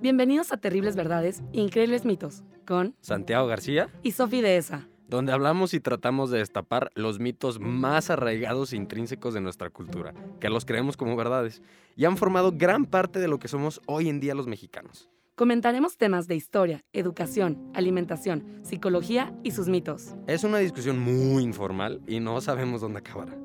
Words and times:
Bienvenidos 0.00 0.52
a 0.52 0.56
Terribles 0.58 0.94
Verdades, 0.94 1.42
Increíbles 1.52 2.04
Mitos, 2.04 2.44
con 2.64 2.94
Santiago 3.00 3.48
García, 3.48 3.88
y 4.04 4.12
Sofi 4.12 4.40
Dehesa. 4.40 4.88
donde 5.08 5.32
hablamos 5.32 5.74
y 5.74 5.80
tratamos 5.80 6.30
de 6.30 6.38
destapar 6.38 6.90
los 6.94 7.18
mitos 7.18 7.58
más 7.58 8.08
arraigados 8.08 8.72
e 8.72 8.76
intrínsecos 8.76 9.34
de 9.34 9.40
nuestra 9.40 9.70
cultura, 9.70 10.14
que 10.38 10.50
los 10.50 10.64
creemos 10.64 10.96
como 10.96 11.16
verdades, 11.16 11.62
y 11.96 12.04
han 12.04 12.16
formado 12.16 12.52
gran 12.54 12.84
parte 12.84 13.18
de 13.18 13.26
lo 13.26 13.40
que 13.40 13.48
somos 13.48 13.80
hoy 13.86 14.08
en 14.08 14.20
día 14.20 14.36
los 14.36 14.46
mexicanos. 14.46 15.10
Comentaremos 15.34 15.96
temas 15.96 16.28
de 16.28 16.36
historia, 16.36 16.84
educación, 16.92 17.70
alimentación, 17.74 18.60
psicología 18.62 19.34
y 19.42 19.50
sus 19.50 19.68
mitos. 19.68 20.14
Es 20.28 20.44
una 20.44 20.58
discusión 20.58 20.98
muy 21.00 21.42
informal 21.42 22.00
y 22.06 22.20
no 22.20 22.40
sabemos 22.40 22.82
dónde 22.82 23.00
acabará. 23.00 23.36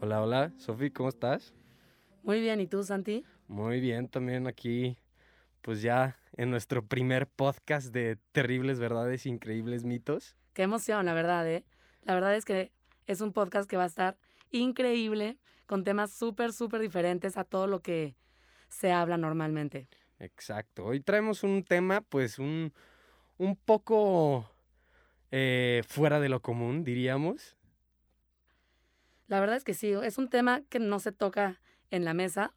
Hola, 0.00 0.22
hola, 0.22 0.52
Sofi, 0.56 0.90
¿cómo 0.90 1.08
estás? 1.10 1.52
Muy 2.26 2.40
bien, 2.40 2.60
¿y 2.60 2.66
tú, 2.66 2.82
Santi? 2.82 3.24
Muy 3.46 3.78
bien, 3.78 4.08
también 4.08 4.48
aquí, 4.48 4.98
pues 5.62 5.80
ya 5.80 6.18
en 6.36 6.50
nuestro 6.50 6.84
primer 6.84 7.28
podcast 7.28 7.92
de 7.92 8.18
terribles 8.32 8.80
verdades, 8.80 9.26
e 9.26 9.28
increíbles 9.28 9.84
mitos. 9.84 10.34
Qué 10.52 10.64
emoción, 10.64 11.06
la 11.06 11.14
verdad, 11.14 11.48
¿eh? 11.48 11.64
La 12.02 12.14
verdad 12.14 12.34
es 12.34 12.44
que 12.44 12.72
es 13.06 13.20
un 13.20 13.32
podcast 13.32 13.70
que 13.70 13.76
va 13.76 13.84
a 13.84 13.86
estar 13.86 14.18
increíble, 14.50 15.38
con 15.66 15.84
temas 15.84 16.10
súper, 16.10 16.52
súper 16.52 16.80
diferentes 16.80 17.36
a 17.36 17.44
todo 17.44 17.68
lo 17.68 17.80
que 17.80 18.16
se 18.68 18.90
habla 18.90 19.16
normalmente. 19.16 19.88
Exacto. 20.18 20.84
Hoy 20.86 20.98
traemos 20.98 21.44
un 21.44 21.62
tema, 21.62 22.00
pues, 22.00 22.40
un, 22.40 22.72
un 23.38 23.54
poco 23.54 24.50
eh, 25.30 25.84
fuera 25.86 26.18
de 26.18 26.28
lo 26.28 26.42
común, 26.42 26.82
diríamos. 26.82 27.56
La 29.28 29.38
verdad 29.38 29.54
es 29.54 29.62
que 29.62 29.74
sí, 29.74 29.92
es 29.92 30.18
un 30.18 30.28
tema 30.28 30.62
que 30.68 30.80
no 30.80 30.98
se 30.98 31.12
toca 31.12 31.60
en 31.90 32.04
la 32.04 32.14
mesa, 32.14 32.52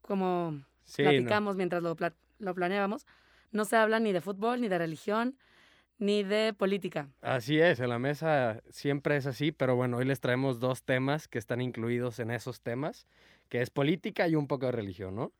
como 0.00 0.60
Sí, 0.84 1.02
no. 1.02 1.10
platicamos 1.10 1.56
mientras 1.56 1.82
lo, 1.82 1.94
pla- 1.96 2.14
lo 2.38 2.54
planeábamos. 2.54 3.06
No 3.52 3.64
se 3.64 3.76
habla 3.76 4.00
ni 4.00 4.12
de 4.12 4.20
fútbol, 4.20 4.60
ni 4.60 4.68
de 4.68 4.78
religión, 4.78 5.36
ni 5.98 6.22
de 6.24 6.52
política. 6.54 7.08
Así 7.20 7.60
es, 7.60 7.78
en 7.80 7.88
la 7.90 7.98
mesa 7.98 8.62
siempre 8.70 9.16
es 9.16 9.26
así, 9.26 9.52
pero 9.52 9.76
bueno, 9.76 9.98
hoy 9.98 10.04
les 10.04 10.20
traemos 10.20 10.58
dos 10.58 10.82
temas 10.82 11.28
que 11.28 11.38
están 11.38 11.60
incluidos 11.60 12.18
en 12.18 12.30
esos 12.30 12.60
temas, 12.60 13.06
que 13.48 13.60
es 13.62 13.70
política 13.70 14.26
y 14.28 14.34
un 14.34 14.46
poco 14.48 14.66
de 14.66 14.72
religión, 14.72 15.14
¿no? 15.14 15.32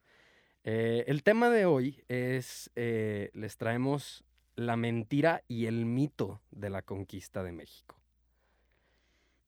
Eh, 0.65 1.05
el 1.09 1.25
tema 1.25 1.51
de 1.51 1.65
hoy 1.67 2.05
es, 2.07 2.71
eh, 2.77 3.31
les 3.35 3.57
traemos 3.57 4.25
la 4.55 4.77
mentira 4.77 5.43
y 5.49 5.67
el 5.67 5.87
mito 5.87 6.41
de 6.53 6.71
la 6.71 6.83
conquista 6.83 7.43
de 7.43 7.51
México. 7.53 7.97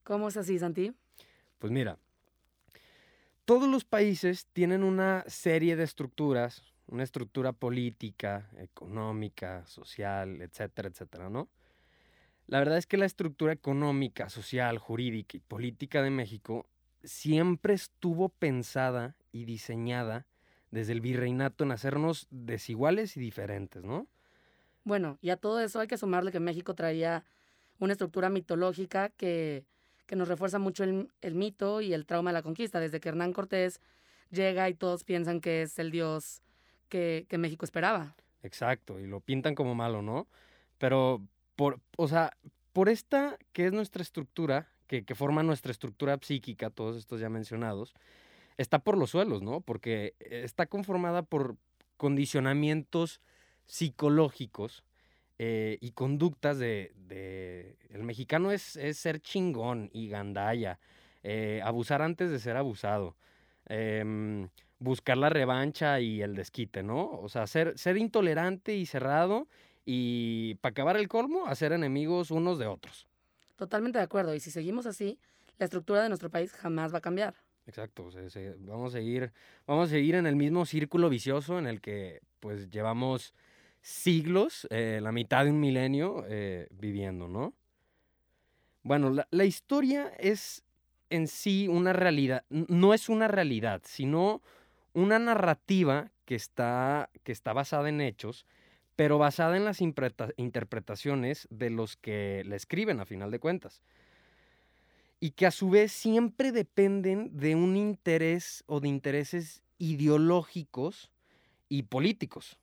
¿Cómo 0.03 0.27
es 0.27 0.35
así, 0.37 0.59
Santi? 0.59 0.91
Pues 1.59 1.71
mira, 1.71 1.97
todos 3.45 3.69
los 3.69 3.85
países 3.85 4.47
tienen 4.53 4.83
una 4.83 5.23
serie 5.27 5.75
de 5.75 5.83
estructuras, 5.83 6.63
una 6.87 7.03
estructura 7.03 7.53
política, 7.53 8.49
económica, 8.57 9.65
social, 9.67 10.41
etcétera, 10.41 10.89
etcétera, 10.89 11.29
¿no? 11.29 11.47
La 12.47 12.59
verdad 12.59 12.77
es 12.77 12.85
que 12.85 12.97
la 12.97 13.05
estructura 13.05 13.53
económica, 13.53 14.29
social, 14.29 14.77
jurídica 14.77 15.37
y 15.37 15.39
política 15.39 16.03
de 16.03 16.11
México 16.11 16.67
siempre 17.03 17.73
estuvo 17.73 18.29
pensada 18.29 19.15
y 19.31 19.45
diseñada 19.45 20.25
desde 20.71 20.93
el 20.93 21.01
virreinato 21.01 21.63
en 21.63 21.71
hacernos 21.71 22.27
desiguales 22.29 23.17
y 23.17 23.19
diferentes, 23.19 23.83
¿no? 23.83 24.07
Bueno, 24.83 25.17
y 25.21 25.29
a 25.29 25.37
todo 25.37 25.59
eso 25.59 25.79
hay 25.79 25.87
que 25.87 25.97
sumarle 25.97 26.31
que 26.31 26.39
México 26.39 26.75
traía 26.75 27.23
una 27.79 27.93
estructura 27.93 28.29
mitológica 28.29 29.09
que, 29.09 29.65
que 30.05 30.15
nos 30.15 30.27
refuerza 30.27 30.59
mucho 30.59 30.83
el, 30.83 31.35
mito 31.35 31.81
y 31.81 31.93
el 31.93 32.05
trauma 32.05 32.29
de 32.29 32.35
la 32.35 32.43
conquista. 32.43 32.79
Desde 32.79 32.99
que 32.99 33.09
Hernán 33.09 33.33
Cortés 33.33 33.81
llega 34.31 34.69
y 34.69 34.73
todos 34.73 35.03
piensan 35.03 35.41
que 35.41 35.61
es 35.63 35.77
el 35.79 35.91
dios 35.91 36.41
que, 36.89 37.27
México 37.37 37.65
esperaba. 37.65 38.15
Exacto, 38.43 38.99
y 38.99 39.07
lo 39.07 39.19
pintan 39.19 39.55
como 39.55 39.75
malo, 39.75 40.01
¿no? 40.01 40.27
Pero, 40.77 41.21
por, 41.55 41.79
o 41.97 42.07
sea, 42.07 42.31
por 42.73 42.89
esta 42.89 43.37
que 43.53 43.65
es 43.65 43.73
nuestra 43.73 44.03
estructura, 44.03 44.69
que 44.87 45.15
forma 45.15 45.41
nuestra 45.41 45.71
estructura 45.71 46.19
psíquica, 46.21 46.69
todos 46.69 46.95
estos 46.95 47.19
ya 47.19 47.29
mencionados, 47.29 47.95
está 48.57 48.79
por 48.79 48.97
los 48.97 49.11
suelos, 49.11 49.41
¿no? 49.41 49.61
Porque 49.61 50.13
está 50.19 50.67
conformada 50.67 51.23
por 51.23 51.57
condicionamientos 51.97 53.21
psicológicos 53.65 54.83
eh, 55.39 55.77
y 55.81 55.91
conductas 55.91 56.57
de, 56.59 56.93
de- 56.95 57.77
El 57.89 58.03
mexicano 58.03 58.51
es, 58.51 58.75
es 58.77 58.97
ser 58.97 59.19
chingón 59.21 59.89
y 59.93 60.09
gandalla, 60.09 60.79
eh, 61.23 61.61
abusar 61.63 62.01
antes 62.01 62.31
de 62.31 62.39
ser 62.39 62.57
abusado, 62.57 63.15
em, 63.67 64.49
buscar 64.79 65.17
la 65.17 65.29
revancha 65.29 65.99
y 65.99 66.21
el 66.21 66.35
desquite, 66.35 66.83
¿no? 66.83 67.09
O 67.11 67.29
sea, 67.29 67.47
ser, 67.47 67.77
ser 67.77 67.97
intolerante 67.97 68.75
y 68.75 68.85
cerrado 68.85 69.47
y 69.85 70.55
para 70.55 70.71
acabar 70.71 70.97
el 70.97 71.07
colmo, 71.07 71.47
hacer 71.47 71.71
enemigos 71.73 72.31
unos 72.31 72.59
de 72.59 72.67
otros. 72.67 73.07
Totalmente 73.55 73.99
de 73.99 74.03
acuerdo. 74.05 74.33
Y 74.35 74.39
si 74.39 74.51
seguimos 74.51 74.85
así, 74.85 75.19
la 75.57 75.65
estructura 75.65 76.01
de 76.03 76.09
nuestro 76.09 76.29
país 76.29 76.51
jamás 76.53 76.93
va 76.93 76.99
a 76.99 77.01
cambiar. 77.01 77.35
Exacto, 77.65 78.11
se- 78.11 78.55
vamos 78.59 78.93
a 78.93 78.97
seguir, 78.99 79.33
vamos 79.65 79.87
a 79.89 79.91
seguir 79.91 80.15
en 80.15 80.27
el 80.27 80.35
mismo 80.35 80.65
círculo 80.65 81.09
vicioso 81.09 81.57
en 81.57 81.65
el 81.65 81.81
que 81.81 82.21
pues 82.39 82.69
llevamos 82.69 83.33
siglos, 83.85 84.67
eh, 84.71 84.99
la 84.99 85.11
mitad 85.11 85.45
de 85.45 85.51
un 85.51 85.59
milenio 85.59 86.25
eh, 86.27 86.67
viviendo, 86.71 87.27
¿no? 87.27 87.53
Bueno, 88.81 89.11
la, 89.11 89.27
la 89.29 89.45
historia 89.45 90.11
es 90.17 90.63
en 91.11 91.27
sí 91.27 91.67
una 91.67 91.93
realidad, 91.93 92.43
no 92.49 92.95
es 92.95 93.09
una 93.09 93.27
realidad, 93.27 93.83
sino 93.85 94.41
una 94.93 95.19
narrativa 95.19 96.09
que 96.25 96.33
está, 96.33 97.11
que 97.23 97.31
está 97.31 97.53
basada 97.53 97.87
en 97.89 98.01
hechos, 98.01 98.47
pero 98.95 99.19
basada 99.19 99.55
en 99.55 99.65
las 99.65 99.81
interpretaciones 99.81 101.47
de 101.51 101.69
los 101.69 101.95
que 101.95 102.41
la 102.47 102.55
escriben 102.55 102.99
a 102.99 103.05
final 103.05 103.29
de 103.29 103.37
cuentas 103.37 103.83
y 105.19 105.31
que 105.31 105.45
a 105.45 105.51
su 105.51 105.69
vez 105.69 105.91
siempre 105.91 106.51
dependen 106.51 107.37
de 107.37 107.53
un 107.53 107.77
interés 107.77 108.63
o 108.65 108.79
de 108.79 108.87
intereses 108.87 109.61
ideológicos 109.77 111.11
y 111.69 111.83
políticos. 111.83 112.57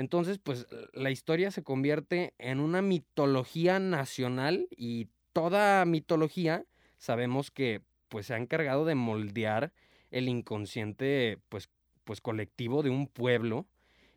Entonces, 0.00 0.38
pues 0.38 0.66
la 0.94 1.10
historia 1.10 1.50
se 1.50 1.62
convierte 1.62 2.32
en 2.38 2.58
una 2.58 2.80
mitología 2.80 3.78
nacional 3.78 4.66
y 4.74 5.08
toda 5.34 5.84
mitología 5.84 6.64
sabemos 6.96 7.50
que 7.50 7.82
pues 8.08 8.24
se 8.26 8.32
ha 8.34 8.38
encargado 8.38 8.86
de 8.86 8.94
moldear 8.94 9.72
el 10.10 10.26
inconsciente 10.30 11.38
pues, 11.50 11.68
pues 12.04 12.22
colectivo 12.22 12.82
de 12.82 12.88
un 12.88 13.08
pueblo 13.08 13.66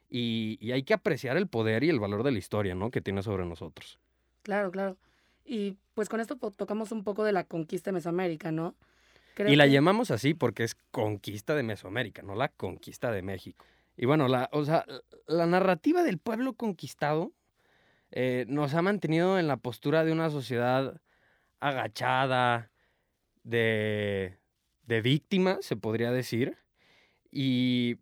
y, 0.10 0.58
y 0.62 0.72
hay 0.72 0.84
que 0.84 0.94
apreciar 0.94 1.36
el 1.36 1.48
poder 1.48 1.84
y 1.84 1.90
el 1.90 2.00
valor 2.00 2.24
de 2.24 2.32
la 2.32 2.38
historia, 2.38 2.76
¿no? 2.76 2.90
Que 2.90 3.02
tiene 3.02 3.22
sobre 3.22 3.46
nosotros. 3.46 4.00
Claro, 4.42 4.72
claro. 4.72 4.96
Y 5.44 5.76
pues 5.96 6.08
con 6.08 6.22
esto 6.22 6.38
tocamos 6.56 6.94
un 6.94 7.04
poco 7.04 7.26
de 7.26 7.34
la 7.34 7.44
conquista 7.44 7.90
de 7.92 7.96
Mesoamérica, 7.96 8.54
¿no? 8.54 8.74
Creo 9.34 9.52
Y 9.52 9.58
la 9.58 9.66
que- 9.66 9.72
llamamos 9.72 10.12
así 10.12 10.34
porque 10.34 10.64
es 10.64 10.76
conquista 10.92 11.56
de 11.56 11.64
Mesoamérica, 11.64 12.22
no 12.22 12.36
la 12.36 12.48
conquista 12.48 13.12
de 13.12 13.22
México. 13.22 13.66
Y 13.96 14.06
bueno, 14.06 14.28
la, 14.28 14.50
o 14.52 14.64
sea, 14.66 14.86
la 15.28 15.46
narrativa 15.46 16.04
del 16.04 16.18
pueblo 16.18 16.54
conquistado 16.54 17.32
eh, 18.12 18.46
nos 18.48 18.74
ha 18.74 18.82
mantenido 18.82 19.38
en 19.40 19.48
la 19.48 19.58
postura 19.58 20.04
de 20.04 20.12
una 20.12 20.30
sociedad 20.30 21.02
agachada, 21.60 22.72
de, 23.44 24.38
de 24.86 25.02
víctima, 25.02 25.58
se 25.62 25.76
podría 25.76 26.12
decir. 26.12 26.58
Y 27.32 27.98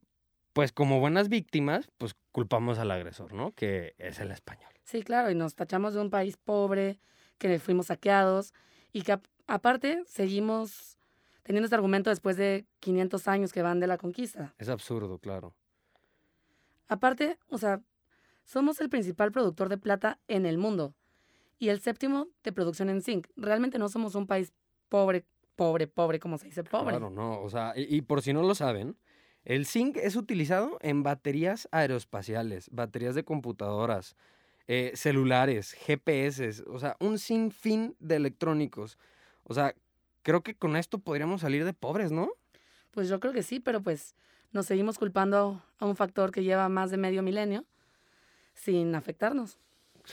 pues 0.54 0.72
como 0.72 1.00
buenas 1.00 1.30
víctimas, 1.30 1.90
pues 1.98 2.16
culpamos 2.32 2.80
al 2.80 2.92
agresor, 2.92 3.34
¿no? 3.34 3.54
Que 3.54 3.96
es 3.98 4.20
el 4.20 4.32
español. 4.32 4.72
Sí, 4.84 5.04
claro, 5.04 5.32
y 5.32 5.36
nos 5.36 5.56
tachamos 5.56 5.94
de 5.94 6.02
un 6.02 6.10
país 6.10 6.38
pobre, 6.38 7.00
que 7.38 7.60
fuimos 7.60 7.88
saqueados 7.88 8.54
y 8.92 9.04
que 9.04 9.14
ap- 9.14 9.26
aparte 9.48 10.04
seguimos 10.06 10.98
teniendo 11.44 11.66
este 11.66 11.76
argumento 11.76 12.10
después 12.10 12.36
de 12.38 12.66
500 12.80 13.28
años 13.28 13.52
que 13.54 13.62
van 13.62 13.80
de 13.80 13.88
la 13.88 13.98
conquista. 13.98 14.54
Es 14.58 14.70
absurdo, 14.70 15.18
claro. 15.20 15.56
Aparte, 16.92 17.40
o 17.48 17.58
sea, 17.58 17.82
somos 18.44 18.82
el 18.82 18.90
principal 18.90 19.32
productor 19.32 19.70
de 19.70 19.78
plata 19.78 20.20
en 20.28 20.46
el 20.46 20.58
mundo 20.58 20.94
y 21.58 21.70
el 21.70 21.80
séptimo 21.80 22.28
de 22.44 22.52
producción 22.52 22.90
en 22.90 23.02
zinc. 23.02 23.28
Realmente 23.38 23.80
no 23.80 23.88
somos 23.88 24.14
un 24.14 24.28
país 24.28 24.52
pobre, 24.90 25.24
pobre, 25.56 25.88
pobre, 25.88 26.20
como 26.20 26.38
se 26.38 26.48
dice, 26.48 26.66
pobre. 26.66 26.98
Claro, 26.98 27.10
no. 27.10 27.42
O 27.42 27.50
sea, 27.50 27.72
y, 27.78 27.96
y 27.96 28.02
por 28.02 28.22
si 28.22 28.34
no 28.34 28.44
lo 28.44 28.56
saben, 28.56 28.98
el 29.46 29.66
zinc 29.66 29.96
es 29.96 30.18
utilizado 30.18 30.80
en 30.82 31.02
baterías 31.02 31.70
aeroespaciales, 31.72 32.70
baterías 32.74 33.16
de 33.16 33.24
computadoras, 33.24 34.18
eh, 34.68 34.92
celulares, 34.94 35.72
GPS, 35.72 36.62
o 36.68 36.78
sea, 36.78 36.98
un 37.00 37.20
sinfín 37.20 37.96
de 38.00 38.18
electrónicos. 38.18 38.98
O 39.46 39.54
sea, 39.54 39.74
creo 40.24 40.42
que 40.42 40.56
con 40.56 40.76
esto 40.76 41.00
podríamos 41.00 41.40
salir 41.40 41.64
de 41.64 41.72
pobres, 41.72 42.12
¿no? 42.12 42.32
Pues 42.92 43.08
yo 43.08 43.22
creo 43.22 43.32
que 43.32 43.44
sí, 43.44 43.62
pero 43.62 43.82
pues 43.82 44.14
nos 44.52 44.66
seguimos 44.66 44.98
culpando 44.98 45.64
a 45.80 45.86
un 45.86 45.96
factor 45.96 46.32
que 46.32 46.44
lleva 46.44 46.70
más 46.70 46.92
de 46.92 46.98
medio 46.98 47.24
milenio 47.24 47.66
sin 48.54 48.96
afectarnos. 48.96 49.58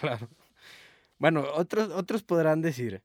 Claro. 0.01 0.29
Bueno, 1.19 1.45
otros, 1.55 1.91
otros 1.91 2.23
podrán 2.23 2.63
decir, 2.63 3.03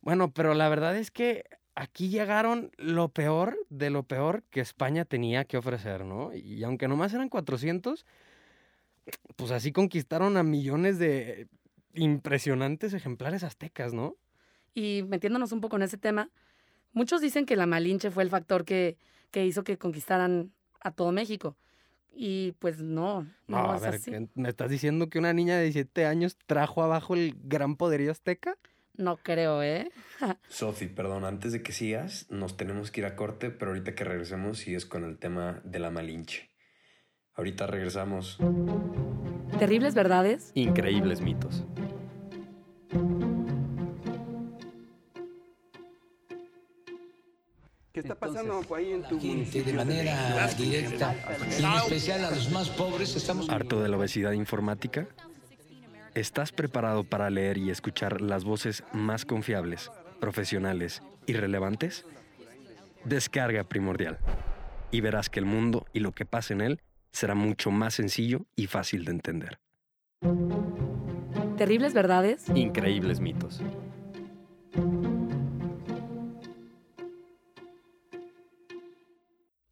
bueno, 0.00 0.32
pero 0.32 0.54
la 0.54 0.68
verdad 0.68 0.96
es 0.96 1.10
que 1.10 1.44
aquí 1.74 2.08
llegaron 2.08 2.70
lo 2.76 3.08
peor 3.08 3.56
de 3.70 3.90
lo 3.90 4.02
peor 4.02 4.42
que 4.50 4.60
España 4.60 5.04
tenía 5.04 5.44
que 5.44 5.56
ofrecer, 5.56 6.04
¿no? 6.04 6.34
Y 6.34 6.62
aunque 6.64 6.88
nomás 6.88 7.14
eran 7.14 7.28
400, 7.28 8.04
pues 9.36 9.50
así 9.50 9.72
conquistaron 9.72 10.36
a 10.36 10.42
millones 10.42 10.98
de 10.98 11.48
impresionantes 11.94 12.92
ejemplares 12.92 13.44
aztecas, 13.44 13.94
¿no? 13.94 14.16
Y 14.74 15.04
metiéndonos 15.08 15.52
un 15.52 15.60
poco 15.60 15.76
en 15.76 15.82
ese 15.82 15.98
tema, 15.98 16.30
muchos 16.92 17.20
dicen 17.20 17.46
que 17.46 17.56
la 17.56 17.66
Malinche 17.66 18.10
fue 18.10 18.22
el 18.22 18.30
factor 18.30 18.64
que, 18.64 18.98
que 19.30 19.46
hizo 19.46 19.64
que 19.64 19.78
conquistaran 19.78 20.52
a 20.80 20.90
todo 20.92 21.12
México. 21.12 21.56
Y 22.20 22.52
pues 22.58 22.80
no, 22.80 23.22
no, 23.46 23.62
No, 23.62 23.70
a 23.72 23.76
es 23.76 23.82
ver, 23.82 23.94
así. 23.94 24.10
¿qué- 24.10 24.28
¿me 24.34 24.48
estás 24.48 24.70
diciendo 24.70 25.08
que 25.08 25.18
una 25.18 25.32
niña 25.32 25.56
de 25.56 25.64
17 25.64 26.04
años 26.06 26.36
trajo 26.46 26.82
abajo 26.82 27.14
el 27.14 27.36
gran 27.44 27.76
poderío 27.76 28.10
azteca? 28.10 28.56
No 28.94 29.16
creo, 29.18 29.62
¿eh? 29.62 29.90
Sofi, 30.48 30.86
perdón, 30.88 31.24
antes 31.24 31.52
de 31.52 31.62
que 31.62 31.70
sigas, 31.72 32.26
nos 32.30 32.56
tenemos 32.56 32.90
que 32.90 33.00
ir 33.02 33.06
a 33.06 33.14
corte, 33.14 33.50
pero 33.50 33.70
ahorita 33.70 33.94
que 33.94 34.02
regresemos 34.02 34.58
sigues 34.58 34.86
con 34.86 35.04
el 35.04 35.18
tema 35.18 35.60
de 35.64 35.78
la 35.78 35.90
Malinche. 35.90 36.50
Ahorita 37.34 37.68
regresamos. 37.68 38.38
Terribles 39.60 39.94
verdades. 39.94 40.50
Increíbles 40.54 41.20
mitos. 41.20 41.64
Está 48.08 48.26
pasando 48.26 48.74
ahí 48.74 48.92
en 48.92 49.02
tu 49.02 49.20
gente 49.20 49.62
de 49.62 49.72
manera 49.74 50.46
directa 50.56 51.14
y 51.58 51.62
en 51.62 51.72
especial 51.72 52.24
a 52.24 52.30
los 52.30 52.50
más 52.50 52.70
pobres 52.70 53.14
estamos 53.14 53.48
¿Harto 53.50 53.82
de 53.82 53.88
la 53.90 53.98
obesidad 53.98 54.32
informática? 54.32 55.06
¿Estás 56.14 56.52
preparado 56.52 57.04
para 57.04 57.28
leer 57.28 57.58
y 57.58 57.70
escuchar 57.70 58.22
las 58.22 58.44
voces 58.44 58.82
más 58.92 59.26
confiables, 59.26 59.92
profesionales 60.20 61.02
y 61.26 61.34
relevantes? 61.34 62.06
Descarga 63.04 63.64
Primordial 63.64 64.18
y 64.90 65.02
verás 65.02 65.28
que 65.28 65.40
el 65.40 65.46
mundo 65.46 65.84
y 65.92 66.00
lo 66.00 66.12
que 66.12 66.24
pasa 66.24 66.54
en 66.54 66.62
él 66.62 66.80
será 67.12 67.34
mucho 67.34 67.70
más 67.70 67.94
sencillo 67.94 68.46
y 68.56 68.68
fácil 68.68 69.04
de 69.04 69.12
entender. 69.12 69.58
Terribles 71.58 71.92
verdades. 71.92 72.48
Increíbles 72.54 73.20
mitos. 73.20 73.60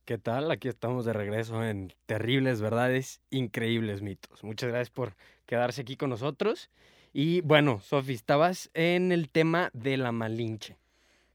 ¿Qué 0.06 0.19
tal? 0.19 0.53
Aquí 0.53 0.69
estamos 0.69 1.05
de 1.05 1.12
regreso 1.12 1.64
en 1.64 1.93
Terribles 2.06 2.61
Verdades, 2.61 3.20
Increíbles 3.31 4.03
Mitos. 4.03 4.44
Muchas 4.44 4.69
gracias 4.69 4.91
por 4.91 5.17
quedarse 5.47 5.81
aquí 5.81 5.97
con 5.97 6.11
nosotros. 6.11 6.70
Y 7.12 7.41
bueno, 7.41 7.81
Sofi, 7.81 8.12
estabas 8.12 8.70
en 8.73 9.11
el 9.11 9.29
tema 9.29 9.69
de 9.73 9.97
la 9.97 10.12
Malinche. 10.12 10.76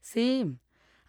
Sí, 0.00 0.56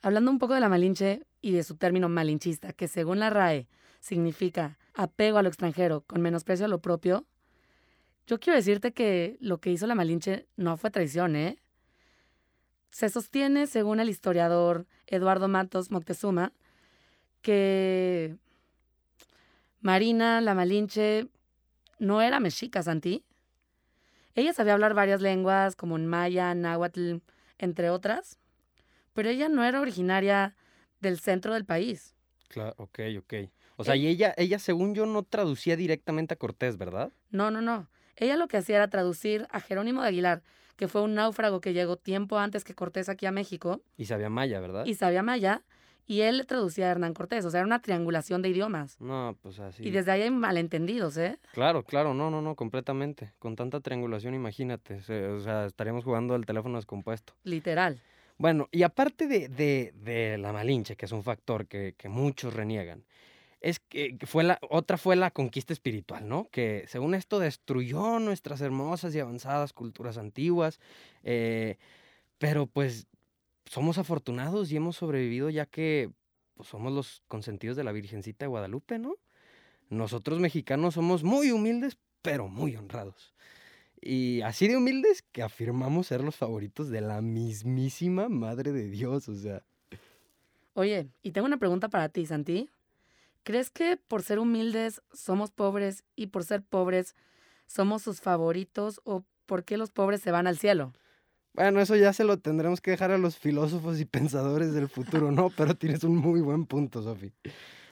hablando 0.01 0.30
un 0.30 0.39
poco 0.39 0.56
de 0.56 0.60
la 0.60 0.68
Malinche 0.68 1.21
y 1.42 1.54
de 1.54 1.63
su 1.63 1.77
término 1.77 2.10
malinchista, 2.10 2.74
que 2.74 2.89
según 2.89 3.19
la 3.19 3.30
RAE 3.30 3.69
significa 4.01 4.77
apego 4.94 5.38
a 5.38 5.42
lo 5.42 5.48
extranjero 5.48 6.01
con 6.01 6.21
menosprecio 6.21 6.66
a 6.66 6.69
lo 6.69 6.81
propio, 6.81 7.24
yo 8.27 8.42
quiero 8.42 8.57
decirte 8.57 8.92
que 8.92 9.38
lo 9.39 9.59
que 9.59 9.71
hizo 9.71 9.88
la 9.88 9.95
Malinche 9.95 10.48
no 10.57 10.75
fue 10.75 10.92
traición, 10.92 11.38
¿eh? 11.38 11.59
Se 12.92 13.07
sostiene, 13.07 13.68
según 13.68 14.01
el 14.01 14.09
historiador 14.09 14.86
Eduardo 15.07 15.48
Matos 15.48 15.92
Moctezuma, 15.92 16.51
que 17.44 18.36
Marina, 19.81 20.42
la 20.42 20.56
Malinche, 20.56 21.28
no 22.00 22.22
era 22.22 22.40
mexica, 22.40 22.81
Santi. 22.81 23.24
Ella 24.34 24.54
sabía 24.54 24.74
hablar 24.74 24.94
varias 24.95 25.22
lenguas, 25.22 25.75
como 25.75 25.95
en 25.95 26.07
maya, 26.07 26.56
náhuatl, 26.56 27.18
entre 27.60 27.90
otras, 27.92 28.40
pero 29.13 29.30
ella 29.30 29.48
no 29.50 29.63
era 29.63 29.80
originaria 29.80 30.56
del 31.01 31.19
centro 31.19 31.54
del 31.54 31.66
país. 31.66 32.16
Claro, 32.48 32.74
ok, 32.78 33.00
ok. 33.19 33.34
O 33.75 33.84
sea, 33.84 33.95
y 33.95 34.07
ella, 34.07 34.34
ella, 34.38 34.57
según 34.60 34.95
yo, 34.95 35.06
no 35.06 35.24
traducía 35.24 35.75
directamente 35.75 36.34
a 36.34 36.38
Cortés, 36.38 36.78
¿verdad? 36.78 37.12
No, 37.30 37.51
no, 37.51 37.62
no. 37.62 37.90
Ella 38.16 38.38
lo 38.38 38.48
que 38.48 38.57
hacía 38.57 38.78
era 38.78 38.90
traducir 38.90 39.48
a 39.51 39.60
Jerónimo 39.60 40.01
de 40.01 40.07
Aguilar, 40.07 40.44
que 40.78 40.88
fue 40.88 41.01
un 41.01 41.16
náufrago 41.16 41.62
que 41.62 41.74
llegó 41.74 41.98
tiempo 41.98 42.38
antes 42.38 42.63
que 42.63 42.75
Cortés 42.75 43.10
aquí 43.10 43.25
a 43.25 43.31
México 43.31 43.81
Y 43.98 44.06
sabía 44.06 44.30
maya, 44.30 44.60
¿verdad? 44.60 44.86
y 44.86 44.95
sabía 44.95 45.24
maya, 45.24 45.63
y 46.06 46.22
él 46.22 46.46
traducía 46.48 46.88
a 46.88 46.92
Hernán 46.92 47.14
Cortés. 47.14 47.46
O 47.46 47.50
sea, 47.50 47.60
era 47.62 47.68
una 47.68 47.82
triangulación 47.82 48.42
de 48.42 48.50
idiomas. 48.50 49.00
No, 49.00 49.38
pues 49.42 49.60
así. 49.60 49.84
Y 49.88 49.92
desde 49.92 50.12
ahí 50.12 50.22
hay 50.24 50.32
malentendidos, 50.32 51.18
¿eh? 51.18 51.40
Claro, 51.54 51.84
claro, 51.84 52.14
no, 52.14 52.30
no, 52.30 52.42
no, 52.42 52.56
completamente. 52.56 53.34
Con 53.40 53.56
tanta 53.56 53.80
triangulación, 53.80 54.34
imagínate. 54.34 54.96
O 55.30 55.40
sea, 55.40 55.66
estaríamos 55.66 56.04
jugando 56.04 56.36
al 56.36 56.46
teléfono 56.46 56.78
descompuesto. 56.78 57.34
Literal. 57.44 58.02
Bueno, 58.38 58.68
y 58.72 58.84
aparte 58.84 59.28
de, 59.28 59.48
de- 59.48 59.94
de 59.96 60.38
la 60.38 60.52
Malinche, 60.52 60.96
que 60.96 61.06
es 61.06 61.12
un 61.12 61.24
factor 61.24 61.68
que, 61.68 61.94
que 61.98 62.10
muchos 62.10 62.54
reniegan, 62.54 63.06
es 63.62 63.80
que 63.80 64.18
que 64.18 64.26
fue 64.26 64.44
la, 64.44 64.60
otra 64.70 64.98
fue 64.98 65.16
la 65.16 65.32
conquista 65.32 65.72
espiritual, 65.72 66.28
¿no? 66.28 66.50
Que 66.52 66.84
según 66.88 67.14
esto 67.14 67.40
destruyó 67.40 68.20
nuestras 68.20 68.60
hermosas 68.60 69.16
y 69.16 69.20
avanzadas 69.22 69.72
culturas 69.72 70.18
antiguas, 70.18 70.80
eh, 71.24 71.78
pero 72.40 72.66
pues 72.66 73.08
somos 73.65 73.98
afortunados 73.98 74.71
y 74.71 74.75
hemos 74.75 74.98
sobrevivido 74.98 75.50
ya 75.50 75.65
que 75.65 76.12
pues, 76.56 76.69
somos 76.69 76.94
los 76.94 77.24
consentidos 77.27 77.77
de 77.77 77.83
la 77.83 77.92
Virgencita 77.92 78.45
de 78.45 78.50
Guadalupe, 78.50 79.00
¿no? 79.00 79.15
Nosotros 79.89 80.39
mexicanos 80.39 80.95
somos 80.95 81.24
muy 81.24 81.51
humildes, 81.51 81.98
pero 82.21 82.48
muy 82.48 82.75
honrados. 82.75 83.33
Y 84.01 84.42
así 84.42 84.68
de 84.68 84.77
humildes 84.77 85.21
que 85.31 85.44
afirmamos 85.44 86.07
ser 86.07 86.24
los 86.24 86.36
favoritos 86.36 86.89
de 86.89 87.01
la 87.01 87.21
mismísima 87.21 88.27
Madre 88.27 88.71
de 88.71 88.89
Dios, 88.89 89.30
o 89.30 89.36
sea. 89.36 89.63
Oye, 90.74 91.07
y 91.21 91.31
tengo 91.31 91.48
una 91.48 91.57
pregunta 91.57 91.89
para 91.89 92.09
ti, 92.09 92.25
Santi. 92.25 92.69
¿Crees 93.44 93.69
que 93.69 93.98
por 93.98 94.24
ser 94.24 94.39
humildes 94.39 95.01
somos 95.13 95.51
pobres 95.51 96.04
y 96.16 96.27
por 96.27 96.44
ser 96.44 96.63
pobres 96.63 97.16
somos 97.68 98.01
sus 98.01 98.21
favoritos 98.21 99.01
o 99.04 99.24
por 99.45 99.63
qué 99.63 99.77
los 99.77 99.92
pobres 99.92 100.21
se 100.21 100.31
van 100.31 100.48
al 100.48 100.57
cielo? 100.57 100.94
Bueno, 101.54 101.80
eso 101.80 101.96
ya 101.96 102.14
se 102.14 102.24
lo 102.24 102.40
tendremos 102.40 102.82
que 102.82 102.92
dejar 102.92 103.12
a 103.12 103.18
los 103.20 103.38
filósofos 103.38 104.00
y 104.00 104.06
pensadores 104.06 104.74
del 104.74 104.90
futuro, 104.90 105.32
¿no? 105.32 105.50
Pero 105.58 105.76
tienes 105.76 106.04
un 106.04 106.16
muy 106.16 106.42
buen 106.42 106.66
punto, 106.66 107.04
Sofi. 107.04 107.32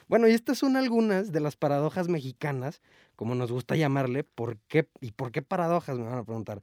Bueno, 0.08 0.26
y 0.26 0.32
estas 0.32 0.58
son 0.58 0.76
algunas 0.76 1.30
de 1.30 1.40
las 1.40 1.56
paradojas 1.56 2.08
mexicanas, 2.08 2.82
como 3.14 3.36
nos 3.36 3.52
gusta 3.52 3.76
llamarle. 3.76 4.24
¿Por 4.24 4.58
qué? 4.66 4.88
¿Y 5.00 5.12
por 5.12 5.30
qué 5.30 5.42
paradojas? 5.42 5.96
Me 5.96 6.04
van 6.04 6.18
a 6.18 6.24
preguntar. 6.24 6.60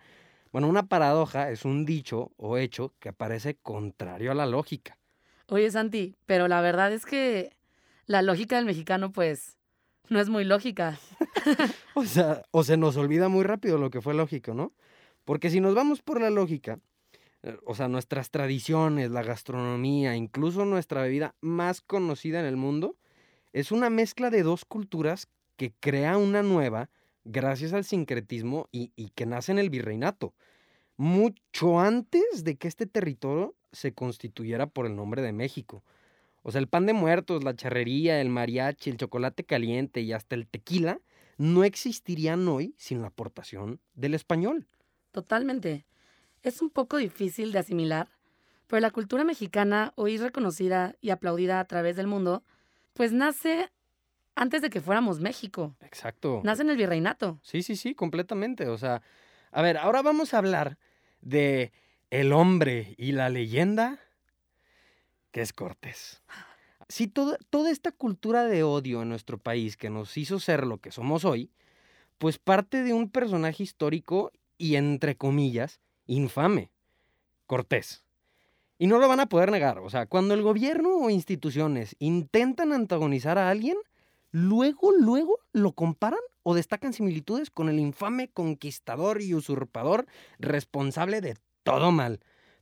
Bueno, 0.51 0.67
una 0.67 0.87
paradoja 0.87 1.51
es 1.51 1.63
un 1.63 1.85
dicho 1.85 2.31
o 2.37 2.57
hecho 2.57 2.93
que 2.99 3.09
aparece 3.09 3.55
contrario 3.55 4.31
a 4.31 4.35
la 4.35 4.45
lógica. 4.45 4.97
Oye, 5.47 5.71
Santi, 5.71 6.15
pero 6.25 6.47
la 6.47 6.59
verdad 6.61 6.91
es 6.91 7.05
que 7.05 7.55
la 8.07 8.21
lógica 8.21 8.57
del 8.57 8.65
mexicano, 8.65 9.11
pues, 9.11 9.57
no 10.09 10.19
es 10.19 10.29
muy 10.29 10.43
lógica. 10.43 10.99
O 11.95 12.05
sea, 12.05 12.43
o 12.51 12.63
se 12.63 12.77
nos 12.77 12.95
olvida 12.95 13.27
muy 13.27 13.43
rápido 13.43 13.77
lo 13.77 13.89
que 13.89 13.99
fue 13.99 14.13
lógico, 14.13 14.53
¿no? 14.53 14.73
Porque 15.25 15.49
si 15.49 15.59
nos 15.59 15.75
vamos 15.75 16.01
por 16.01 16.21
la 16.21 16.29
lógica, 16.29 16.79
o 17.65 17.75
sea, 17.75 17.87
nuestras 17.87 18.31
tradiciones, 18.31 19.11
la 19.11 19.23
gastronomía, 19.23 20.15
incluso 20.15 20.65
nuestra 20.65 21.01
bebida 21.01 21.35
más 21.41 21.81
conocida 21.81 22.39
en 22.39 22.45
el 22.45 22.57
mundo, 22.57 22.97
es 23.53 23.71
una 23.71 23.89
mezcla 23.89 24.29
de 24.29 24.43
dos 24.43 24.65
culturas 24.65 25.27
que 25.55 25.73
crea 25.79 26.17
una 26.17 26.43
nueva 26.43 26.89
gracias 27.23 27.73
al 27.73 27.83
sincretismo 27.83 28.67
y, 28.71 28.91
y 28.95 29.09
que 29.09 29.25
nace 29.25 29.51
en 29.51 29.59
el 29.59 29.69
virreinato, 29.69 30.33
mucho 30.97 31.79
antes 31.79 32.43
de 32.43 32.57
que 32.57 32.67
este 32.67 32.85
territorio 32.85 33.55
se 33.71 33.93
constituyera 33.93 34.67
por 34.67 34.85
el 34.85 34.95
nombre 34.95 35.21
de 35.21 35.31
México. 35.31 35.83
O 36.41 36.51
sea, 36.51 36.59
el 36.59 36.67
pan 36.67 36.85
de 36.85 36.93
muertos, 36.93 37.43
la 37.43 37.55
charrería, 37.55 38.21
el 38.21 38.29
mariachi, 38.29 38.89
el 38.89 38.97
chocolate 38.97 39.43
caliente 39.43 40.01
y 40.01 40.13
hasta 40.13 40.35
el 40.35 40.47
tequila 40.47 41.01
no 41.37 41.63
existirían 41.63 42.47
hoy 42.47 42.75
sin 42.77 43.01
la 43.01 43.07
aportación 43.07 43.79
del 43.93 44.13
español. 44.13 44.67
Totalmente. 45.11 45.85
Es 46.43 46.61
un 46.61 46.69
poco 46.69 46.97
difícil 46.97 47.51
de 47.51 47.59
asimilar, 47.59 48.09
pero 48.67 48.79
la 48.79 48.91
cultura 48.91 49.23
mexicana, 49.23 49.93
hoy 49.95 50.17
reconocida 50.17 50.95
y 51.01 51.09
aplaudida 51.09 51.59
a 51.59 51.65
través 51.65 51.95
del 51.95 52.07
mundo, 52.07 52.43
pues 52.93 53.11
nace 53.11 53.71
antes 54.35 54.61
de 54.61 54.69
que 54.69 54.81
fuéramos 54.81 55.19
México. 55.19 55.75
Exacto. 55.81 56.41
Nace 56.43 56.61
en 56.61 56.69
el 56.69 56.77
virreinato. 56.77 57.39
Sí, 57.43 57.61
sí, 57.63 57.75
sí, 57.75 57.93
completamente. 57.93 58.67
O 58.67 58.77
sea, 58.77 59.01
a 59.51 59.61
ver, 59.61 59.77
ahora 59.77 60.01
vamos 60.01 60.33
a 60.33 60.37
hablar 60.37 60.77
de 61.21 61.73
el 62.09 62.31
hombre 62.31 62.95
y 62.97 63.11
la 63.11 63.29
leyenda 63.29 63.99
que 65.31 65.41
es 65.41 65.53
Cortés. 65.53 66.23
Sí, 66.87 67.07
toda, 67.07 67.37
toda 67.49 67.69
esta 67.69 67.91
cultura 67.91 68.45
de 68.45 68.63
odio 68.63 69.03
en 69.03 69.09
nuestro 69.09 69.37
país 69.37 69.77
que 69.77 69.89
nos 69.89 70.17
hizo 70.17 70.39
ser 70.39 70.65
lo 70.65 70.79
que 70.79 70.91
somos 70.91 71.23
hoy, 71.23 71.51
pues 72.17 72.39
parte 72.39 72.81
de 72.83 72.93
un 72.93 73.09
personaje 73.11 73.61
histórico 73.61 74.31
y, 74.57 74.75
entre 74.75 75.15
comillas, 75.15 75.79
infame, 76.09 76.71
Cortés. 77.45 78.03
Y 78.77 78.87
no 78.87 78.99
lo 78.99 79.07
van 79.07 79.19
a 79.19 79.27
poder 79.27 79.51
negar. 79.51 79.79
O 79.79 79.89
sea, 79.89 80.05
cuando 80.05 80.33
el 80.33 80.41
gobierno 80.41 80.97
o 80.97 81.09
instituciones 81.09 81.95
intentan 81.99 82.73
antagonizar 82.73 83.37
a 83.37 83.49
alguien, 83.49 83.77
luego, 84.31 84.91
luego 84.91 85.39
lo 85.51 85.73
comparan 85.73 86.19
o 86.43 86.55
destacan 86.55 86.93
similitudes 86.93 87.49
con 87.49 87.69
el 87.69 87.79
infame 87.79 88.29
conquistador 88.29 89.21
y 89.21 89.33
usurpador 89.33 90.05
responsable 90.39 91.21
de 91.21 91.37
todo 91.63 91.91
mal. 91.91 92.19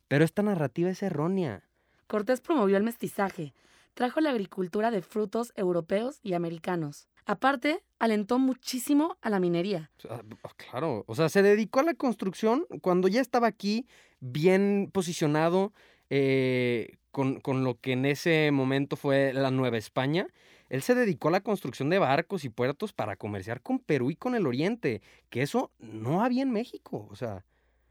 Pero 0.07 0.25
esta 0.25 0.41
narrativa 0.41 0.89
es 0.89 1.03
errónea. 1.03 1.63
Cortés 2.07 2.41
promovió 2.41 2.77
el 2.77 2.83
mestizaje, 2.83 3.53
trajo 3.93 4.21
la 4.21 4.31
agricultura 4.31 4.91
de 4.91 5.01
frutos 5.01 5.53
europeos 5.55 6.19
y 6.23 6.33
americanos. 6.33 7.07
Aparte, 7.27 7.83
alentó 7.99 8.39
muchísimo 8.39 9.17
a 9.21 9.29
la 9.29 9.41
minería. 9.41 9.91
Ah, 10.09 10.21
claro, 10.55 11.03
o 11.07 11.13
sea, 11.13 11.27
se 11.27 11.43
dedicó 11.43 11.81
a 11.81 11.83
la 11.83 11.93
construcción 11.93 12.65
cuando 12.81 13.09
ya 13.09 13.19
estaba 13.19 13.47
aquí 13.47 13.85
bien 14.21 14.89
posicionado 14.93 15.73
eh, 16.09 16.95
con, 17.11 17.41
con, 17.41 17.65
lo 17.65 17.81
que 17.81 17.91
en 17.91 18.05
ese 18.05 18.49
momento 18.51 18.95
fue 18.95 19.33
la 19.33 19.51
Nueva 19.51 19.77
España. 19.77 20.27
Él 20.69 20.81
se 20.81 20.95
dedicó 20.95 21.27
a 21.27 21.31
la 21.31 21.41
construcción 21.41 21.89
de 21.89 21.99
barcos 21.99 22.45
y 22.45 22.49
puertos 22.49 22.93
para 22.93 23.17
comerciar 23.17 23.61
con 23.61 23.79
Perú 23.79 24.09
y 24.09 24.15
con 24.15 24.33
el 24.33 24.47
Oriente, 24.47 25.01
que 25.29 25.41
eso 25.41 25.71
no 25.79 26.23
había 26.23 26.43
en 26.43 26.51
México, 26.51 27.09
o 27.11 27.15
sea. 27.17 27.43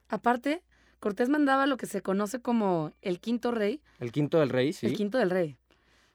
Aparte, 0.09 0.63
Cortés 0.99 1.29
mandaba 1.29 1.67
lo 1.67 1.77
que 1.77 1.85
se 1.85 2.01
conoce 2.01 2.41
como 2.41 2.95
el 3.03 3.21
quinto 3.21 3.51
rey. 3.51 3.83
El 4.01 4.13
quinto 4.13 4.41
del 4.41 4.49
rey, 4.49 4.73
sí. 4.73 4.87
El 4.87 4.95
quinto 4.95 5.19
del 5.19 5.29
rey. 5.29 5.59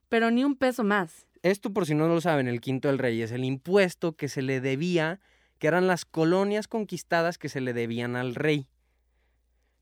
Pero 0.09 0.31
ni 0.31 0.43
un 0.43 0.55
peso 0.55 0.83
más. 0.83 1.27
Esto, 1.43 1.73
por 1.73 1.85
si 1.85 1.95
no 1.95 2.07
lo 2.07 2.21
saben, 2.21 2.47
el 2.47 2.61
quinto 2.61 2.87
del 2.87 2.99
rey 2.99 3.21
es 3.21 3.31
el 3.31 3.43
impuesto 3.43 4.15
que 4.15 4.29
se 4.29 4.41
le 4.41 4.61
debía, 4.61 5.19
que 5.57 5.67
eran 5.67 5.87
las 5.87 6.05
colonias 6.05 6.67
conquistadas 6.67 7.37
que 7.37 7.49
se 7.49 7.61
le 7.61 7.73
debían 7.73 8.15
al 8.15 8.35
rey. 8.35 8.67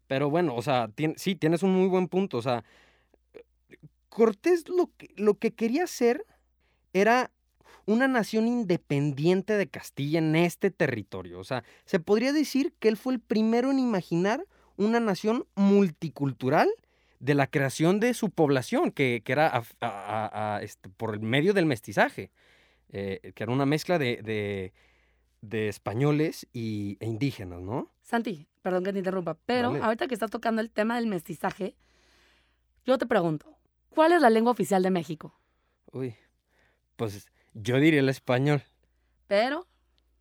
Pero 0.07 0.29
bueno, 0.29 0.55
o 0.55 0.61
sea, 0.61 0.89
sí, 1.17 1.35
tienes 1.35 1.61
un 1.61 1.75
muy 1.75 1.87
buen 1.87 2.07
punto. 2.07 2.37
O 2.37 2.41
sea, 2.41 2.63
Cortés 4.09 4.67
lo 4.67 4.89
que, 4.97 5.13
lo 5.17 5.35
que 5.35 5.51
quería 5.51 5.83
hacer 5.83 6.25
era 6.93 7.31
una 7.85 8.07
nación 8.07 8.47
independiente 8.47 9.53
de 9.53 9.67
Castilla 9.67 10.19
en 10.19 10.35
este 10.35 10.71
territorio. 10.71 11.39
O 11.39 11.43
sea, 11.43 11.63
se 11.85 11.99
podría 11.99 12.33
decir 12.33 12.73
que 12.79 12.87
él 12.87 12.97
fue 12.97 13.13
el 13.13 13.19
primero 13.19 13.71
en 13.71 13.79
imaginar 13.79 14.45
una 14.77 14.99
nación 14.99 15.45
multicultural 15.55 16.69
de 17.19 17.33
la 17.33 17.47
creación 17.47 17.99
de 17.99 18.13
su 18.13 18.31
población, 18.31 18.91
que, 18.91 19.21
era 19.25 19.61
este, 20.61 20.89
por 20.89 21.13
el 21.13 21.19
medio 21.19 21.53
del 21.53 21.65
mestizaje, 21.65 22.31
eh, 22.89 23.33
que 23.35 23.43
era 23.43 23.51
una 23.51 23.65
mezcla 23.65 23.99
de, 23.99 24.73
españoles 25.41 26.47
y, 26.53 26.97
e 26.99 27.05
indígenas, 27.05 27.61
¿no? 27.61 27.91
Santi, 28.01 28.47
perdón 28.61 28.85
que 28.85 28.93
te 28.93 28.99
interrumpa, 28.99 29.37
pero 29.45 29.75
ahorita 29.83 30.07
que 30.07 30.13
estás 30.13 30.31
tocando 30.31 30.61
el 30.61 30.71
tema 30.71 30.95
del 30.95 31.07
mestizaje, 31.07 31.75
yo 32.85 32.97
te 32.97 33.05
pregunto, 33.05 33.57
¿cuál 33.89 34.13
es 34.13 34.21
la 34.21 34.29
lengua 34.29 34.51
oficial 34.51 34.81
de 34.81 34.89
México? 34.89 35.37
Uy, 35.91 36.15
pues 36.95 37.27
yo 37.53 37.79
diría 37.79 37.99
el 37.99 38.09
español. 38.09 38.63
Pero. 39.27 39.67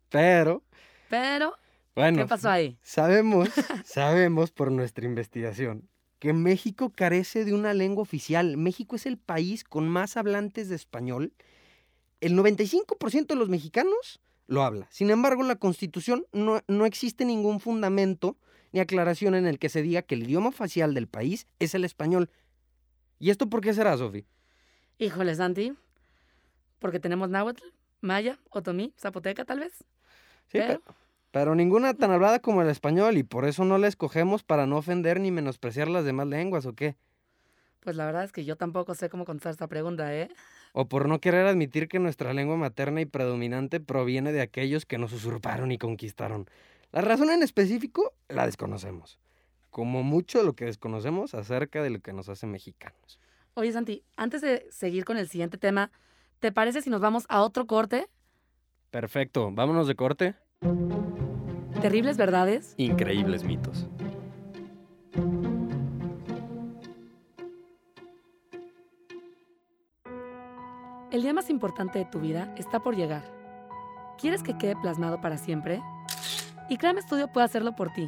Pero. 0.09 0.63
Pero. 1.09 1.55
Bueno. 1.95 2.19
¿Qué 2.19 2.25
pasó 2.27 2.49
ahí? 2.49 2.77
Sabemos, 2.81 3.49
sabemos 3.85 4.51
por 4.51 4.71
nuestra 4.71 5.05
investigación 5.05 5.89
que 6.19 6.33
México 6.33 6.91
carece 6.93 7.45
de 7.45 7.53
una 7.53 7.73
lengua 7.73 8.03
oficial. 8.03 8.57
México 8.57 8.95
es 8.97 9.05
el 9.05 9.17
país 9.17 9.63
con 9.63 9.87
más 9.87 10.17
hablantes 10.17 10.69
de 10.69 10.75
español. 10.75 11.33
El 12.19 12.37
95% 12.37 13.27
de 13.27 13.35
los 13.35 13.49
mexicanos 13.49 14.19
lo 14.45 14.63
habla. 14.63 14.87
Sin 14.91 15.09
embargo, 15.09 15.41
en 15.41 15.47
la 15.47 15.55
Constitución 15.55 16.25
no, 16.33 16.61
no, 16.67 16.85
existe 16.85 17.23
ningún 17.23 17.59
fundamento 17.59 18.37
ni 18.73 18.81
aclaración 18.81 19.33
en 19.33 19.47
el 19.47 19.59
que 19.59 19.69
se 19.69 19.81
diga 19.81 20.01
que 20.01 20.15
el 20.15 20.23
idioma 20.23 20.49
oficial 20.49 20.93
del 20.93 21.07
país 21.07 21.47
es 21.59 21.73
el 21.73 21.85
español. 21.85 22.29
¿Y 23.17 23.29
esto 23.29 23.49
por 23.49 23.61
qué 23.61 23.73
será, 23.73 23.97
Sofi? 23.97 24.25
Híjole, 24.97 25.33
Santi. 25.35 25.73
Porque 26.79 26.99
tenemos 26.99 27.29
náhuatl, 27.29 27.63
maya, 28.01 28.39
otomí, 28.49 28.93
zapoteca, 28.97 29.45
tal 29.45 29.59
vez. 29.59 29.73
Sí, 30.47 30.57
pero 30.57 30.81
pero 30.81 30.83
ninguna 31.33 31.93
tan 31.93 32.11
hablada 32.11 32.39
como 32.39 32.61
el 32.61 32.69
español 32.69 33.17
y 33.17 33.23
por 33.23 33.45
eso 33.45 33.65
no 33.65 33.77
la 33.77 33.87
escogemos 33.87 34.43
para 34.43 34.65
no 34.65 34.77
ofender 34.77 35.19
ni 35.19 35.31
menospreciar 35.31 35.87
las 35.87 36.05
demás 36.05 36.27
lenguas, 36.27 36.65
¿o 36.65 36.73
qué? 36.73 36.95
Pues 37.81 37.95
la 37.95 38.05
verdad 38.05 38.23
es 38.23 38.31
que 38.31 38.43
yo 38.43 38.57
tampoco 38.57 38.93
sé 38.93 39.09
cómo 39.09 39.25
contestar 39.25 39.51
esta 39.51 39.67
pregunta, 39.67 40.13
¿eh? 40.13 40.29
O 40.73 40.87
por 40.87 41.07
no 41.07 41.19
querer 41.19 41.47
admitir 41.47 41.87
que 41.87 41.99
nuestra 41.99 42.33
lengua 42.33 42.57
materna 42.57 43.01
y 43.01 43.05
predominante 43.05 43.79
proviene 43.79 44.31
de 44.31 44.41
aquellos 44.41 44.85
que 44.85 44.97
nos 44.97 45.13
usurparon 45.13 45.71
y 45.71 45.77
conquistaron. 45.77 46.49
La 46.91 47.01
razón 47.01 47.29
en 47.29 47.41
específico 47.41 48.13
la 48.27 48.45
desconocemos. 48.45 49.19
Como 49.69 50.03
mucho 50.03 50.43
lo 50.43 50.53
que 50.53 50.65
desconocemos 50.65 51.33
acerca 51.33 51.81
de 51.81 51.91
lo 51.91 51.99
que 51.99 52.11
nos 52.11 52.27
hace 52.27 52.47
mexicanos. 52.47 53.19
Oye, 53.53 53.71
Santi, 53.71 54.03
antes 54.17 54.41
de 54.41 54.67
seguir 54.71 55.05
con 55.05 55.17
el 55.17 55.29
siguiente 55.29 55.57
tema, 55.57 55.91
¿te 56.39 56.51
parece 56.51 56.81
si 56.81 56.89
nos 56.89 57.01
vamos 57.01 57.25
a 57.29 57.41
otro 57.41 57.65
corte? 57.65 58.07
Perfecto, 58.91 59.51
vámonos 59.51 59.87
de 59.87 59.95
corte. 59.95 60.35
Terribles 61.81 62.17
verdades. 62.17 62.73
Increíbles 62.77 63.43
mitos. 63.43 63.87
El 71.11 71.23
día 71.23 71.33
más 71.33 71.49
importante 71.49 71.99
de 71.99 72.05
tu 72.05 72.19
vida 72.19 72.53
está 72.57 72.81
por 72.81 72.95
llegar. 72.95 73.23
¿Quieres 74.19 74.43
que 74.43 74.57
quede 74.57 74.75
plasmado 74.75 75.21
para 75.21 75.37
siempre? 75.37 75.81
ICRAM 76.69 76.99
Studio 77.01 77.29
puede 77.31 77.45
hacerlo 77.45 77.75
por 77.75 77.91
ti. 77.93 78.07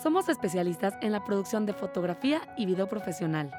Somos 0.00 0.28
especialistas 0.28 0.94
en 1.00 1.12
la 1.12 1.24
producción 1.24 1.66
de 1.66 1.72
fotografía 1.72 2.40
y 2.56 2.66
video 2.66 2.86
profesional. 2.86 3.50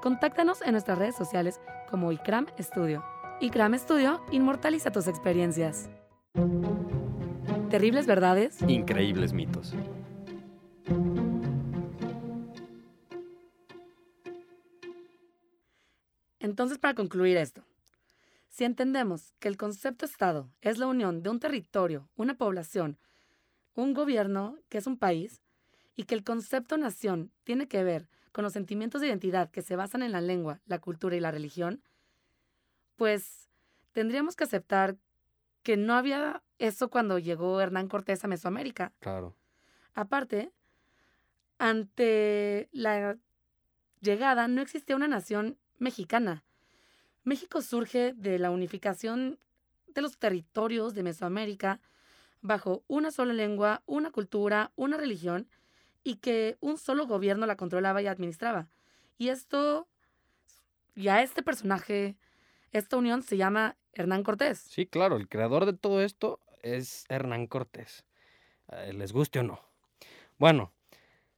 Contáctanos 0.00 0.62
en 0.62 0.72
nuestras 0.72 0.98
redes 0.98 1.16
sociales 1.16 1.60
como 1.90 2.10
ICRAM 2.10 2.46
Studio. 2.58 3.04
ICRAM 3.40 3.78
Studio 3.78 4.24
inmortaliza 4.30 4.90
tus 4.90 5.08
experiencias. 5.08 5.90
Terribles 7.74 8.06
verdades. 8.06 8.62
Increíbles 8.68 9.32
mitos. 9.32 9.74
Entonces, 16.38 16.78
para 16.78 16.94
concluir 16.94 17.36
esto, 17.36 17.64
si 18.48 18.62
entendemos 18.62 19.32
que 19.40 19.48
el 19.48 19.56
concepto 19.56 20.06
Estado 20.06 20.52
es 20.60 20.78
la 20.78 20.86
unión 20.86 21.24
de 21.24 21.30
un 21.30 21.40
territorio, 21.40 22.08
una 22.14 22.36
población, 22.36 22.96
un 23.74 23.92
gobierno, 23.92 24.56
que 24.68 24.78
es 24.78 24.86
un 24.86 24.96
país, 24.96 25.42
y 25.96 26.04
que 26.04 26.14
el 26.14 26.22
concepto 26.22 26.78
nación 26.78 27.32
tiene 27.42 27.66
que 27.66 27.82
ver 27.82 28.08
con 28.30 28.44
los 28.44 28.52
sentimientos 28.52 29.00
de 29.00 29.08
identidad 29.08 29.50
que 29.50 29.62
se 29.62 29.74
basan 29.74 30.04
en 30.04 30.12
la 30.12 30.20
lengua, 30.20 30.60
la 30.66 30.78
cultura 30.78 31.16
y 31.16 31.20
la 31.20 31.32
religión, 31.32 31.82
pues 32.94 33.50
tendríamos 33.90 34.36
que 34.36 34.44
aceptar 34.44 34.96
que 35.64 35.76
no 35.76 35.94
había 35.94 36.42
eso 36.58 36.88
cuando 36.90 37.18
llegó 37.18 37.60
Hernán 37.60 37.88
Cortés 37.88 38.22
a 38.22 38.28
Mesoamérica. 38.28 38.92
Claro. 39.00 39.34
Aparte, 39.94 40.52
ante 41.58 42.68
la 42.70 43.16
llegada 44.00 44.46
no 44.46 44.60
existía 44.60 44.94
una 44.94 45.08
nación 45.08 45.58
mexicana. 45.78 46.44
México 47.24 47.62
surge 47.62 48.12
de 48.12 48.38
la 48.38 48.50
unificación 48.50 49.38
de 49.88 50.02
los 50.02 50.18
territorios 50.18 50.94
de 50.94 51.02
Mesoamérica 51.02 51.80
bajo 52.42 52.84
una 52.86 53.10
sola 53.10 53.32
lengua, 53.32 53.82
una 53.86 54.10
cultura, 54.10 54.70
una 54.76 54.98
religión 54.98 55.48
y 56.02 56.16
que 56.16 56.58
un 56.60 56.76
solo 56.76 57.06
gobierno 57.06 57.46
la 57.46 57.56
controlaba 57.56 58.02
y 58.02 58.06
administraba. 58.06 58.68
Y 59.16 59.30
esto, 59.30 59.88
y 60.94 61.08
a 61.08 61.22
este 61.22 61.42
personaje, 61.42 62.18
esta 62.78 62.96
unión 62.96 63.22
se 63.22 63.36
llama 63.36 63.76
Hernán 63.92 64.22
Cortés. 64.22 64.58
Sí, 64.58 64.86
claro, 64.86 65.16
el 65.16 65.28
creador 65.28 65.66
de 65.66 65.72
todo 65.72 66.02
esto 66.02 66.40
es 66.62 67.04
Hernán 67.08 67.46
Cortés. 67.46 68.04
Eh, 68.72 68.92
les 68.92 69.12
guste 69.12 69.40
o 69.40 69.42
no. 69.42 69.60
Bueno, 70.38 70.72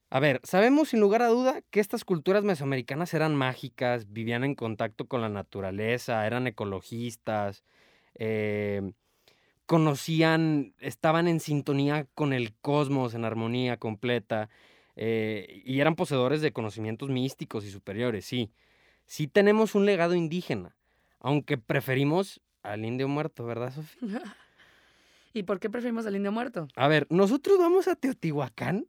a 0.08 0.20
ver, 0.20 0.40
sabemos 0.44 0.90
sin 0.90 1.00
lugar 1.00 1.22
a 1.22 1.28
duda 1.28 1.62
que 1.70 1.80
estas 1.80 2.04
culturas 2.04 2.44
mesoamericanas 2.44 3.12
eran 3.12 3.34
mágicas, 3.34 4.12
vivían 4.12 4.44
en 4.44 4.54
contacto 4.54 5.08
con 5.08 5.20
la 5.20 5.28
naturaleza, 5.28 6.26
eran 6.26 6.46
ecologistas, 6.46 7.64
eh, 8.14 8.92
conocían, 9.66 10.74
estaban 10.78 11.28
en 11.28 11.40
sintonía 11.40 12.06
con 12.14 12.32
el 12.32 12.54
cosmos, 12.54 13.14
en 13.14 13.24
armonía 13.24 13.78
completa, 13.78 14.48
eh, 14.94 15.62
y 15.64 15.80
eran 15.80 15.96
poseedores 15.96 16.40
de 16.40 16.52
conocimientos 16.52 17.10
místicos 17.10 17.64
y 17.64 17.70
superiores, 17.70 18.24
sí. 18.24 18.52
Sí 19.06 19.26
tenemos 19.28 19.74
un 19.74 19.86
legado 19.86 20.14
indígena, 20.14 20.75
aunque 21.20 21.58
preferimos 21.58 22.40
al 22.62 22.84
indio 22.84 23.08
muerto, 23.08 23.44
¿verdad, 23.44 23.72
Sofía? 23.74 24.22
¿Y 25.32 25.42
por 25.42 25.60
qué 25.60 25.68
preferimos 25.70 26.06
al 26.06 26.16
indio 26.16 26.32
muerto? 26.32 26.68
A 26.76 26.88
ver, 26.88 27.06
nosotros 27.10 27.58
vamos 27.58 27.88
a 27.88 27.96
Teotihuacán 27.96 28.86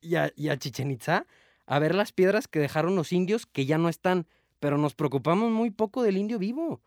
y 0.00 0.16
a, 0.16 0.32
y 0.34 0.48
a 0.48 0.58
Chichen 0.58 0.90
Itza 0.90 1.26
a 1.66 1.78
ver 1.78 1.94
las 1.94 2.12
piedras 2.12 2.48
que 2.48 2.58
dejaron 2.58 2.96
los 2.96 3.12
indios 3.12 3.46
que 3.46 3.66
ya 3.66 3.78
no 3.78 3.88
están, 3.88 4.26
pero 4.60 4.78
nos 4.78 4.94
preocupamos 4.94 5.50
muy 5.50 5.70
poco 5.70 6.02
del 6.02 6.16
indio 6.16 6.38
vivo. 6.38 6.82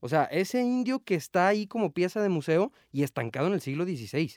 O 0.00 0.08
sea, 0.08 0.24
ese 0.24 0.62
indio 0.62 1.00
que 1.00 1.14
está 1.14 1.48
ahí 1.48 1.66
como 1.66 1.92
pieza 1.92 2.22
de 2.22 2.28
museo 2.28 2.72
y 2.90 3.02
estancado 3.02 3.48
en 3.48 3.52
el 3.52 3.60
siglo 3.60 3.84
XVI. 3.84 4.32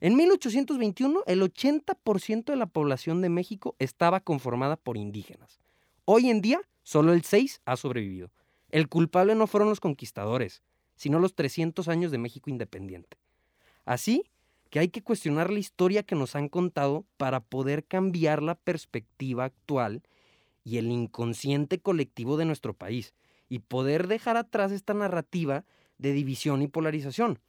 En 0.00 0.16
1821, 0.16 1.22
el 1.26 1.42
80% 1.42 2.44
de 2.44 2.56
la 2.56 2.66
población 2.66 3.20
de 3.20 3.28
México 3.28 3.76
estaba 3.78 4.20
conformada 4.20 4.76
por 4.76 4.96
indígenas. 4.96 5.60
Hoy 6.04 6.30
en 6.30 6.40
día, 6.40 6.60
solo 6.82 7.12
el 7.12 7.22
6 7.22 7.62
ha 7.64 7.76
sobrevivido. 7.76 8.30
El 8.70 8.88
culpable 8.88 9.34
no 9.34 9.46
fueron 9.46 9.68
los 9.68 9.80
conquistadores, 9.80 10.62
sino 10.96 11.18
los 11.18 11.34
300 11.34 11.88
años 11.88 12.10
de 12.10 12.18
México 12.18 12.50
independiente. 12.50 13.18
Así 13.84 14.30
que 14.70 14.78
hay 14.78 14.88
que 14.88 15.02
cuestionar 15.02 15.50
la 15.50 15.58
historia 15.58 16.02
que 16.02 16.14
nos 16.14 16.36
han 16.36 16.48
contado 16.48 17.04
para 17.16 17.40
poder 17.40 17.84
cambiar 17.84 18.42
la 18.42 18.54
perspectiva 18.54 19.44
actual 19.44 20.02
y 20.62 20.76
el 20.78 20.90
inconsciente 20.90 21.80
colectivo 21.80 22.36
de 22.36 22.44
nuestro 22.44 22.74
país 22.74 23.14
y 23.48 23.58
poder 23.58 24.06
dejar 24.06 24.36
atrás 24.36 24.70
esta 24.70 24.94
narrativa 24.94 25.64
de 25.98 26.12
división 26.12 26.62
y 26.62 26.68
polarización. 26.68 27.40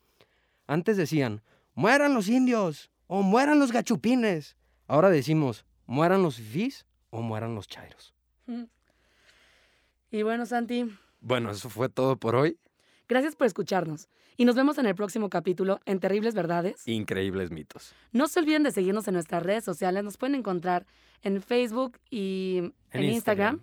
Antes 0.65 0.97
decían, 0.97 1.41
mueran 1.75 2.13
los 2.13 2.27
indios 2.27 2.89
o 3.07 3.21
mueran 3.21 3.59
los 3.59 3.71
gachupines. 3.71 4.55
Ahora 4.87 5.09
decimos, 5.09 5.65
mueran 5.85 6.23
los 6.23 6.37
fifís 6.37 6.85
o 7.11 7.21
mueran 7.21 7.55
los 7.55 7.67
chairos. 7.67 8.13
Y 10.13 10.23
bueno, 10.23 10.45
Santi. 10.45 10.91
Bueno, 11.21 11.51
eso 11.51 11.69
fue 11.69 11.87
todo 11.87 12.17
por 12.17 12.35
hoy. 12.35 12.57
Gracias 13.07 13.35
por 13.35 13.47
escucharnos 13.47 14.09
y 14.37 14.45
nos 14.45 14.55
vemos 14.55 14.77
en 14.77 14.85
el 14.85 14.95
próximo 14.95 15.29
capítulo 15.29 15.79
en 15.85 15.99
Terribles 15.99 16.33
Verdades. 16.33 16.87
Increíbles 16.87 17.51
mitos. 17.51 17.93
No 18.11 18.27
se 18.27 18.39
olviden 18.39 18.63
de 18.63 18.71
seguirnos 18.71 19.07
en 19.07 19.13
nuestras 19.13 19.43
redes 19.43 19.63
sociales. 19.63 20.03
Nos 20.03 20.17
pueden 20.17 20.35
encontrar 20.35 20.85
en 21.21 21.41
Facebook 21.41 21.99
y 22.09 22.73
en, 22.91 23.03
Instagram 23.03 23.61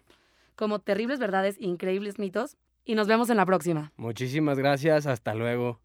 como 0.54 0.78
Terribles 0.78 1.18
Verdades, 1.18 1.56
Increíbles 1.58 2.18
Mitos. 2.18 2.56
Y 2.84 2.94
nos 2.94 3.06
vemos 3.06 3.28
en 3.28 3.36
la 3.36 3.44
próxima. 3.44 3.92
Muchísimas 3.96 4.56
gracias. 4.58 5.06
Hasta 5.06 5.34
luego. 5.34 5.80